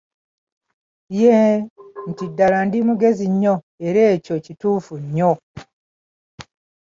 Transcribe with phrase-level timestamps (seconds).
[1.19, 1.51] Yee,
[2.09, 3.55] nti ddala ndi mugezi nnyo
[3.87, 5.31] era ekyo kituufu nnyo.